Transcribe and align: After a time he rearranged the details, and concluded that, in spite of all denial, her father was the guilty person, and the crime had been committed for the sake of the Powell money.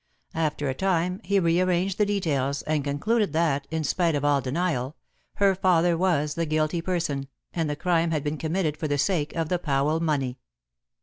After 0.33 0.67
a 0.67 0.73
time 0.73 1.21
he 1.23 1.39
rearranged 1.39 1.99
the 1.99 2.07
details, 2.07 2.63
and 2.63 2.83
concluded 2.83 3.33
that, 3.33 3.67
in 3.69 3.83
spite 3.83 4.15
of 4.15 4.25
all 4.25 4.41
denial, 4.41 4.95
her 5.35 5.53
father 5.53 5.95
was 5.95 6.33
the 6.33 6.47
guilty 6.47 6.81
person, 6.81 7.27
and 7.53 7.69
the 7.69 7.75
crime 7.75 8.09
had 8.09 8.23
been 8.23 8.39
committed 8.39 8.77
for 8.77 8.87
the 8.87 8.97
sake 8.97 9.31
of 9.35 9.47
the 9.49 9.59
Powell 9.59 9.99
money. 9.99 10.39